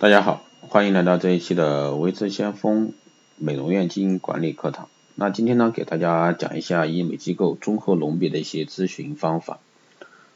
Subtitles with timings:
[0.00, 2.92] 大家好，欢迎来到这一期的维持先锋
[3.36, 4.88] 美容院经营管理课堂。
[5.16, 9.58] 那今天呢，给大家讲一下医美机构综合隆鼻的一些咨询方法。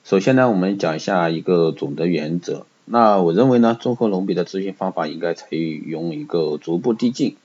[0.02, 2.66] 首先呢，我们讲一下一个总的原则。
[2.86, 7.36] 那我认为呢，综合隆鼻的咨询方法应该采用一个逐步递进，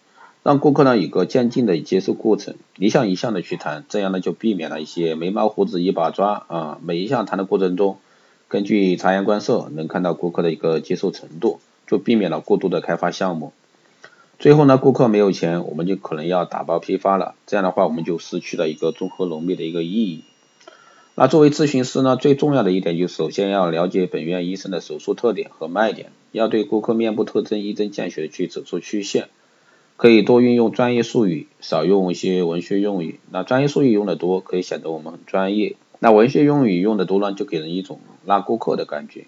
[0.42, 8.00] 让顾客呢有个渐进的接受过程，一项一项的去谈，这样呢就避免了一些眉毛胡子一把抓啊，每一项谈的过程中，
[8.48, 11.60] 根据察言观色，能看到顾客的一个接受程度。
[11.88, 13.54] 就避免了过度的开发项目，
[14.38, 20.24] 最后呢，顾客没有钱，我们就可能要打包批发了，这样的话我们就失去了一个综合能力的一个意义。
[21.16, 29.30] 那作为咨询师呢，最重要的一点就首先要了解本院医生的手术特点和卖点，要对顾客面部特征一针见血的去走出曲线，
[29.96, 33.20] 可以多运用专业术语，少用一些文学用语。
[33.32, 39.26] 那专业术语用的多，可以显得我们很专业；那文学用语用的多呢，就给人一种拉顾客的感觉。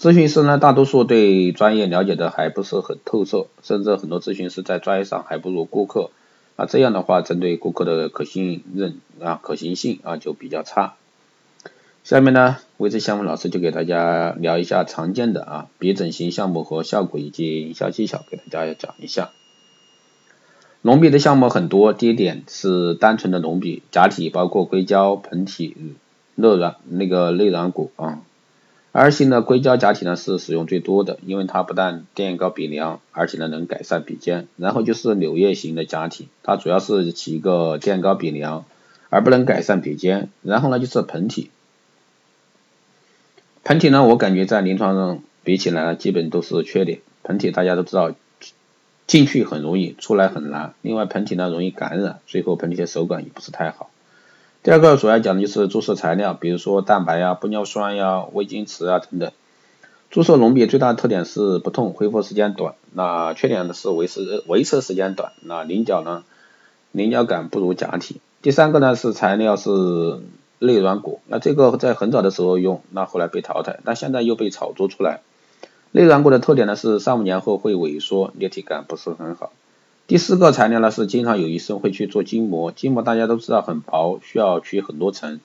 [0.00, 6.10] 咨询师呢，大多数对专业了解的还不是很透彻，甚至很多咨询师在专业上还不如顾客，
[6.56, 10.94] 啊，这样的话，针对顾客的可信任啊、可行性啊就比较差。
[12.02, 19.28] 下面呢，维持项目老师就给大家聊一下常见的啊鼻整形项目和效果以及营销技巧，给大家讲一下。
[20.80, 25.76] 隆鼻的项目很多，第一点是单纯的隆鼻，假体包括硅胶、盆体、
[26.36, 28.22] 热软那个内软骨啊。
[28.92, 34.48] R 型的硅胶假体呢是使用最多的，因为它不但垫高鼻梁，而且呢能改善鼻尖。
[34.56, 38.64] 然后就是柳叶型的假体，它主要是起一个垫高鼻梁，
[39.08, 40.28] 而不能改善鼻尖。
[40.42, 41.50] 然后呢就是盆体，
[43.62, 46.98] 盆体呢我感觉在临床上比起来呢基本都是缺点。
[47.22, 48.12] 盆体大家都知道
[49.06, 50.74] 进去很容易，出来很难。
[50.82, 53.88] 另外盆体呢容易感染，最后盆体的手感也不是太好。
[54.62, 59.32] 第二个主要讲的就是注射材料，比如说蛋白呀、玻尿酸呀、微晶瓷啊等等。
[60.10, 66.24] 注射隆鼻最大的特点是不痛、恢复时间短，那缺点呢是维持维持时间短，那棱角呢
[66.92, 68.20] 棱角感不如假体。
[68.42, 69.70] 第三个呢是材料是
[70.58, 75.20] 内软骨，那这个在很早的时候用，那后来被淘汰，但现在又被炒作出来。
[75.90, 79.52] 内软骨的特点呢是三五年后会萎缩，立体感不是很好。
[80.10, 85.38] 第四个材料呢是经常有医生会去做筋膜，筋膜大家都知道很薄，需要取很多层，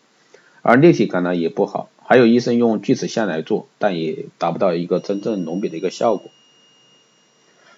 [0.64, 1.88] 而立体感呢也不好。
[2.03, 6.31] 还有医生用锯齿线来做，但也达不到一个真正隆鼻的一个效果。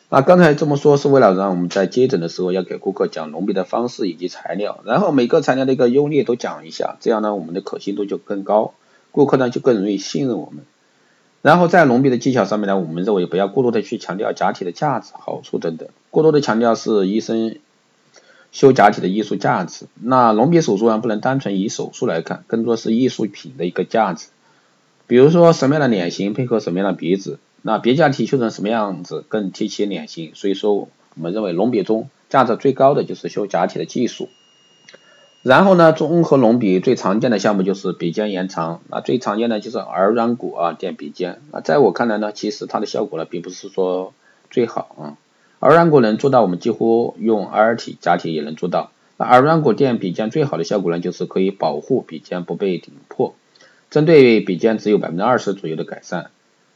[0.08, 8.74] 那刚才这么说是为了让我们在接诊的时候要给顾客讲隆鼻的方式以及材料，然后每个材料的一个优劣都讲一下，这样呢我们的可信度就更高，
[9.12, 10.64] 顾客呢就更容易信任我们。
[11.47, 17.56] 然后在隆鼻的技巧上面呢，我们认为不要过多的去强调假体的价值、好处等等，过多的强调是医生
[18.52, 19.85] 修假体的艺术价值。
[19.96, 24.28] 那隆鼻手术呢，不能单纯以手术来看，更多是艺术品的一个价值。
[25.08, 30.31] 比如说什么样的脸型配合什么样的鼻子，那别假体修成什么样子更贴切脸型。
[30.34, 34.28] 所以说，我们认为隆鼻中价值最高的就是修假体的技术。
[35.47, 41.40] 然后呢，综合隆鼻最常见的项目就是鼻尖延长，那最常见的就是耳软骨啊垫鼻尖。
[41.53, 44.13] 那在我看来呢，其实它的效果呢并不是说
[44.52, 45.16] 最好啊。
[45.59, 48.91] 耳软骨能做到，我们几乎用 R 体假体也能做到。
[49.16, 53.34] 那耳软骨垫鼻尖最好的效果呢，就是可以保护鼻尖不被顶破，
[53.90, 56.29] 针对鼻尖只有百分之二十左右的改善。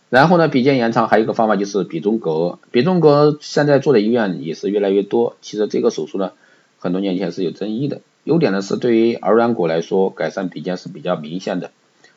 [0.09, 5.35] 然后呢，鼻尖延长还有一个方法就是鼻中隔，鼻中隔现在做的医院也是越来越多。
[5.41, 6.31] 其实这个手术呢，
[6.79, 7.99] 很多年前是有争议的。
[8.23, 11.71] 优点呢是对于耳软骨来说，改善鼻尖是比较明显的。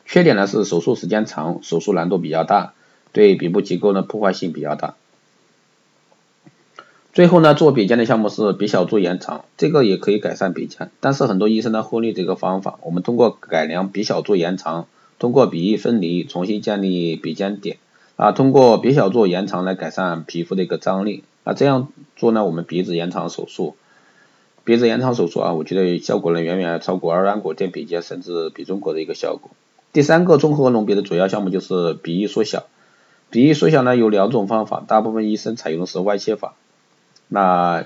[0.05, 2.73] 缺点呢是手术时间长，手术难度比较大，
[3.11, 4.95] 对鼻部结构呢破坏性比较大。
[7.11, 12.77] 最后呢，做鼻尖的项目是鼻小柱延长，这个也可以改善鼻尖，但是很多医生呢忽略这个方法。
[12.83, 14.87] 我们通过改良鼻小柱延长，
[15.17, 17.77] 通过鼻翼分离，重新建立鼻尖点
[18.17, 23.75] 啊，通过鼻小柱延长来改善皮肤的一个张力啊，这样做呢，我们鼻子延长手术。
[24.65, 29.51] 鼻子延长手术啊，我觉得效果呢远远超过耳软骨垫鼻尖甚至鼻中隔的一个效果。
[29.93, 32.65] 第三个综合隆鼻的主要项目就是鼻翼缩小。
[33.29, 36.55] 鼻翼缩小呢有两种方法，大部分医生采用的是外切法，
[37.27, 37.85] 那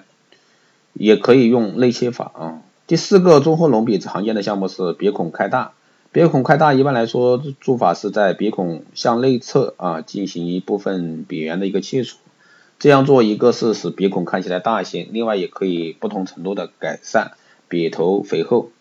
[0.94, 2.62] 也可以用内切法啊。
[2.88, 5.74] 第四个综合隆鼻常见的项目是鼻孔开大。
[6.12, 12.18] 鼻孔开大一般来说做法是在鼻孔向内侧啊进行一部分鼻缘的一个切除。
[12.80, 17.34] 这样做，一个是使鼻孔看起来大一些，另外也可以不同程度的改善
[17.68, 18.72] 鼻头肥厚。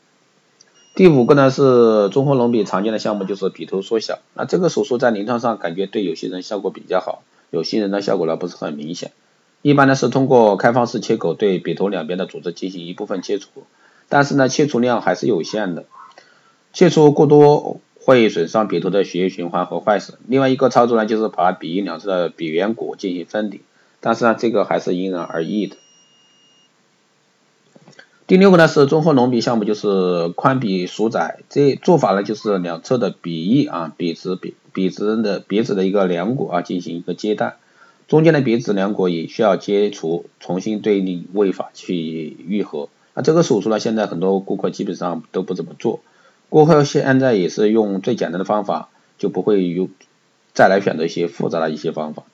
[0.94, 9.10] 第五个呢是综合隆鼻常见的项目就是鼻头缩小，那这个手术在临床上感觉对有些人效果比较好，有些人的效果呢不是很明显。
[9.62, 13.64] 一般呢是通过开放式切口对鼻头两边的组织进行一部分切除，
[14.08, 15.86] 但是呢切除量还是有限的，
[16.72, 20.18] 切除过多会损伤鼻头的血液循环和坏死。
[20.28, 23.60] 另外一个操作呢，就是把鼻翼两侧的鼻缘骨进行分离，
[24.00, 25.76] 但是呢，这个还是因人而异的。
[28.26, 31.40] 第六个呢是综合隆鼻项目，就是宽笔疏窄。
[31.48, 37.56] 这做法呢就是两侧的鼻翼啊，鼻直鼻鼻直的鼻直的一个梁骨啊进行一个接待，
[38.06, 42.90] 中间的鼻直梁骨也需要切除，重新对立位法去愈合。
[43.14, 46.00] 那这个手术呢，现在很多顾客基本上都不怎么做，
[46.50, 49.88] 顾客现在也是用最简单的方法，就不会有
[50.52, 52.24] 再来选择一些复杂的一些方法。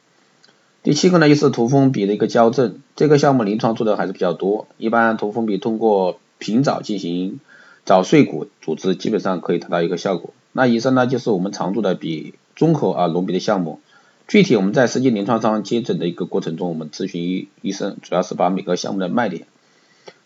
[0.84, 4.68] 第七个呢，就是涂封笔的一个矫正，这个项目临床做的还是比较多。
[4.76, 7.40] 一般涂封笔通过平早进行
[7.86, 10.34] 早碎骨组织，基本上可以达到一个效果。
[10.52, 13.80] 那以上呢，就是我们常做的笔综合啊隆鼻的项目。
[14.28, 19.46] 具体我们在实际临床上接诊的一个过程中，我们咨询医医生，主要是把每个项目的卖点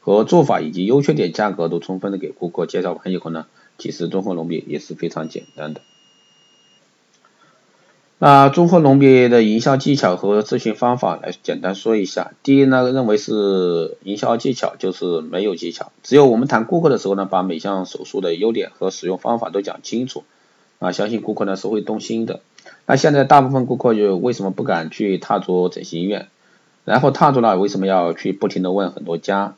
[0.00, 3.46] 和做法以及优缺点、价格都充分的给顾客介绍完以后呢，
[3.78, 5.82] 其实综合隆鼻也是非常简单的。
[8.20, 12.32] 那综合隆笔的营销技巧和咨询方法来简单说一下。
[12.42, 20.24] 第一呢，认为是营销技巧就是没有技巧，只有我们谈顾客的时候呢，把每项手术的优点和使用方法都讲清楚，
[20.80, 22.40] 啊，相信顾客呢是会动心的。
[22.86, 26.26] 那现在大部分顾客就为什么不敢去踏足整形医院？
[26.84, 29.54] 然后踏足了，为什么要去不停的问很多家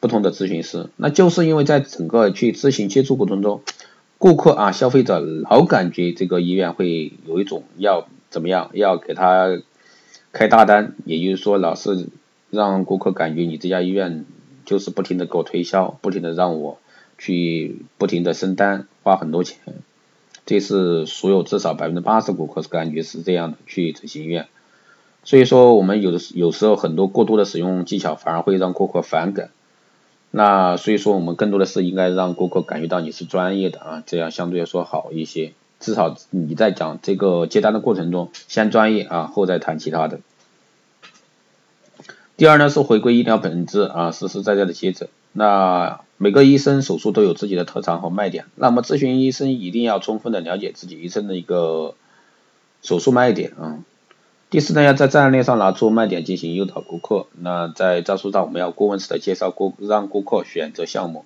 [0.00, 0.90] 不同的咨询师？
[0.96, 3.62] 那就是因为在整个去咨询接触过程中。
[4.18, 9.58] 顾客啊，消费者老感觉这个医院会有一种要怎么样，要给他
[10.32, 12.08] 开大单，也就是说老是
[12.50, 14.24] 让顾客感觉你这家医院
[14.64, 16.78] 就是不停的给我推销，不停的让我
[17.18, 19.58] 去不停的升单，花很多钱。
[20.46, 24.46] 这是所有至少百分之八十顾客是感觉是这样的去整形医院。
[25.24, 29.50] 所以说我们有的有时候很多过度的使用技巧反而会让顾客反感。
[30.36, 35.54] 那所以说，我们更多的是应该让顾客感觉到你是专业的啊，这样相对来说好一些。
[35.80, 40.20] 至少你在讲这个接单的过程中，先专业啊，后再谈其他的。
[42.36, 45.08] 第二呢是回归医疗本质啊，实实在在的接诊。
[45.32, 51.94] 那每个医生手术都有自己的特长和卖点，那么咨询医生一定要充分的了解自己医生的一个
[52.82, 53.78] 手术卖点啊。
[54.48, 57.26] 第四呢，要在战略上拿出卖点进行诱导顾客。
[57.36, 61.24] 那在招数上，我们要顾问式的介绍顾，让顾客选择项目。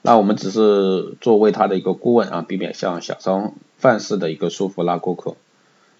[0.00, 5.34] 那我们只是作为他的一个顾问啊，避免像小商贩式的一个束缚拉顾客。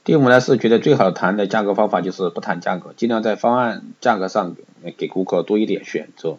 [0.04, 4.56] 第五呢，是觉得最好谈的价格方法就是不谈价格，尽量在方案价格上
[4.96, 6.38] 给顾客多一点选择。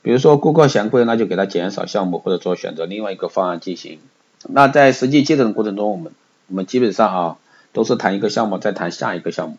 [0.00, 3.98] 比如说顾客嫌贵，那就给他减少项目，或者说选择另外一个方案进行。
[4.48, 6.12] 那在实际接诊过程中，我们
[6.48, 7.36] 我们基本上啊。
[7.74, 9.58] 都是谈一个项目，再谈下一个项目。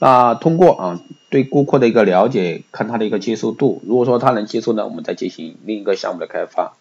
[0.00, 3.80] 那通过啊对顾客的一个了解，看他的一个接受度。
[3.86, 6.72] 如果说他能接受呢，我们再进行另一个项目的开发。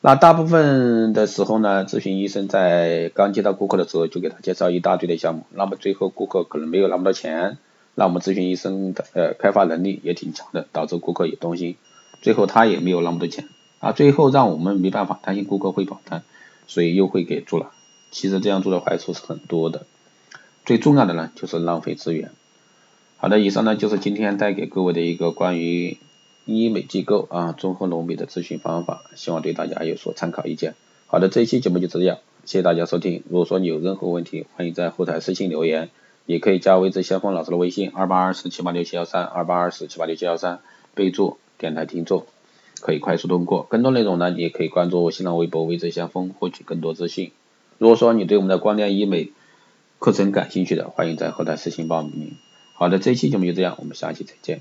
[0.00, 5.42] 那大部分的时候呢，咨询医生在刚接到顾客的时候，就给他介绍一大堆的项目。
[5.50, 7.58] 那么最后顾客可能没有那么多钱，
[7.96, 11.76] 那我们咨询医生的呃开发能力也挺强的，导致顾客也动心。
[12.22, 13.48] 最后他也没有那么多钱
[13.80, 16.22] 啊，最后让我们没办法，担心顾客会跑单，
[16.68, 17.72] 所以又会给做了。
[18.10, 19.86] 其实这样做的坏处是很多的，
[20.64, 22.30] 最重要的呢就是浪费资源。
[23.16, 25.98] 好的，以上呢就是今天带给各位的一个关于
[26.46, 30.74] 医美机构啊综合隆鼻的咨询方法，希望对大家有所参考意见。
[31.06, 33.22] 好的，这一期节目就这样，谢谢大家收听。
[33.28, 35.90] 如果说你有任何问题，欢迎在后台私信留言，
[36.24, 40.60] 也可以加微之先锋老师的微信二八二四七八六七幺三二八二四七八六七幺三，
[40.94, 42.26] 备注电台听众，
[42.80, 43.64] 可以快速通过。
[43.64, 47.32] 更多内容呢，也可以关注新浪微博微之先锋，获取更多资讯。
[47.80, 49.30] 如果说你对我们的光电医美
[49.98, 52.36] 课程感兴趣的，欢迎在后台私信报名。
[52.74, 54.60] 好的，这期节目就这样，我们下期再见。